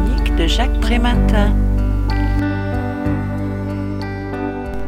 [0.00, 1.54] de Jacques Prématin.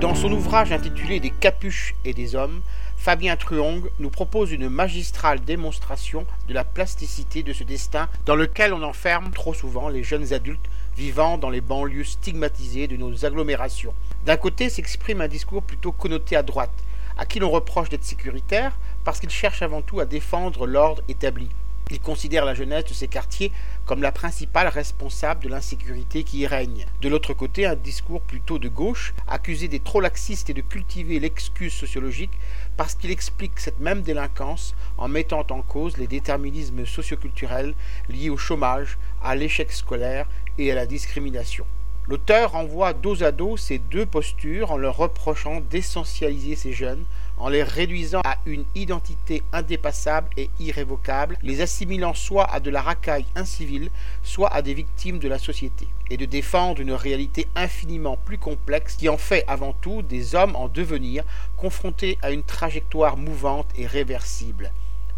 [0.00, 2.62] Dans son ouvrage intitulé Des capuches et des hommes,
[2.96, 8.72] Fabien Truong nous propose une magistrale démonstration de la plasticité de ce destin dans lequel
[8.72, 13.93] on enferme trop souvent les jeunes adultes vivant dans les banlieues stigmatisées de nos agglomérations.
[14.25, 16.73] D'un côté s'exprime un discours plutôt connoté à droite,
[17.18, 18.73] à qui l'on reproche d'être sécuritaire
[19.05, 21.50] parce qu'il cherche avant tout à défendre l'ordre établi.
[21.91, 23.53] Il considère la jeunesse de ces quartiers
[23.85, 26.86] comme la principale responsable de l'insécurité qui y règne.
[27.03, 31.21] De l'autre côté, un discours plutôt de gauche, accusé d'être trop laxiste et de cultiver
[31.21, 32.33] l'excuse sociologique
[32.78, 37.75] parce qu'il explique cette même délinquance en mettant en cause les déterminismes socioculturels
[38.08, 41.66] liés au chômage, à l'échec scolaire et à la discrimination.
[42.06, 47.03] L'auteur renvoie dos à dos ces deux postures en leur reprochant d'essentialiser ces jeunes,
[47.39, 52.83] en les réduisant à une identité indépassable et irrévocable, les assimilant soit à de la
[52.83, 53.91] racaille incivile,
[54.22, 58.97] soit à des victimes de la société, et de défendre une réalité infiniment plus complexe
[58.97, 61.25] qui en fait avant tout des hommes en devenir,
[61.56, 64.70] confrontés à une trajectoire mouvante et réversible.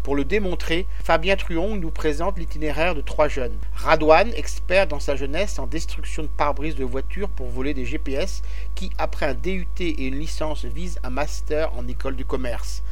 [0.07, 3.57] Pour le démontrer, Fabien Truong nous présente l'itinéraire de trois jeunes.
[3.75, 8.41] Radouane, expert dans sa jeunesse en destruction de pare-brise de voitures pour voler des GPS,
[8.73, 12.83] qui, après un DUT et une licence, vise un master en école du commerce.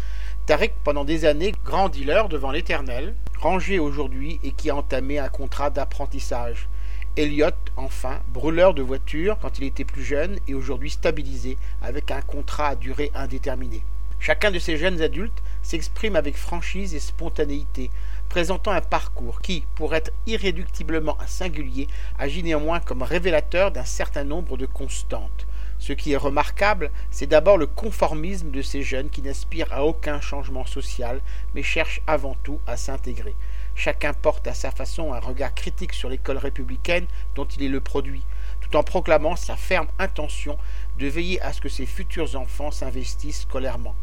[0.45, 5.29] Tariq, pendant des années, grand dealer devant l'éternel, rangé aujourd'hui et qui a entamé un
[5.29, 6.67] contrat d'apprentissage.
[7.15, 12.21] Elliot, enfin, brûleur de voitures quand il était plus jeune et aujourd'hui stabilisé avec un
[12.21, 13.83] contrat à durée indéterminée.
[14.19, 17.89] Chacun de ces jeunes adultes s'exprime avec franchise et spontanéité,
[18.29, 21.87] présentant un parcours qui, pour être irréductiblement singulier,
[22.19, 25.47] agit néanmoins comme révélateur d'un certain nombre de constantes.
[25.79, 30.21] Ce qui est remarquable, c'est d'abord le conformisme de ces jeunes qui n'aspirent à aucun
[30.21, 31.19] changement social,
[31.55, 33.35] mais cherchent avant tout à s'intégrer.
[33.73, 37.81] Chacun porte à sa façon un regard critique sur l'école républicaine dont il est le
[37.81, 38.23] produit,
[38.61, 40.59] tout en proclamant sa ferme intention
[40.99, 43.95] de veiller à ce que ses futurs enfants s'investissent scolairement.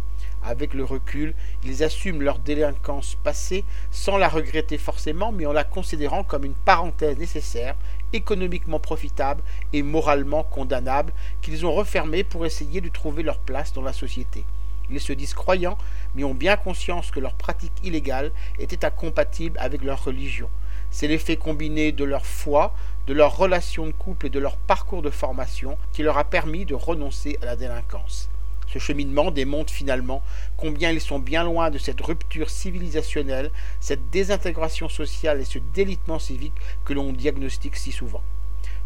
[0.45, 5.65] Avec le recul, ils assument leur délinquance passée sans la regretter forcément, mais en la
[5.65, 7.77] considérant comme une parenthèse nécessaire,
[8.13, 9.43] économiquement profitable
[9.73, 14.45] et moralement condamnable, qu'ils ont refermée pour essayer de trouver leur place dans la société.
[14.91, 15.79] Ils se disent croyants,
[16.15, 20.51] mais ont bien conscience que leur pratique illégale était incompatible avec leur religion.
[20.91, 22.75] C'est l'effet combiné de leur foi,
[23.07, 26.67] de leur relation de couple et de leur parcours de formation qui leur a permis
[26.67, 28.29] de renoncer à la délinquance.
[28.73, 30.23] Ce cheminement démontre finalement
[30.57, 33.51] combien ils sont bien loin de cette rupture civilisationnelle,
[33.81, 36.55] cette désintégration sociale et ce délitement civique
[36.87, 38.23] que l'on diagnostique si souvent.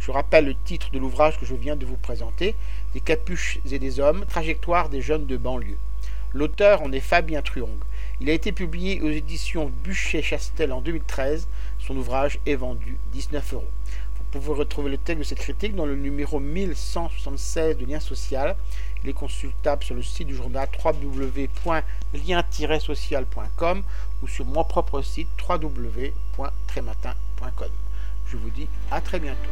[0.01, 2.57] Je rappelle le titre de l'ouvrage que je viens de vous présenter,
[2.95, 5.79] Des capuches et des hommes, trajectoire des jeunes de banlieue.
[6.35, 7.79] L'auteur en est Fabien Truong.
[8.21, 11.47] Il a été publié aux éditions Buchet-Chastel en 2013.
[11.79, 13.71] Son ouvrage est vendu 19 euros.
[14.37, 18.55] Pouvez retrouver le texte de cette critique dans le numéro 1176 de Lien Social.
[19.03, 23.83] Il est consultable sur le site du journal www.lien-social.com
[24.23, 27.71] ou sur mon propre site www.trématin.com.
[28.27, 29.49] Je vous dis à très bientôt.